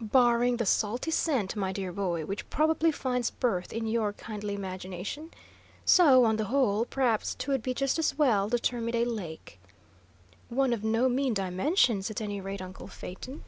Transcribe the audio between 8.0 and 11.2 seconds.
well to term it a lake." "One of no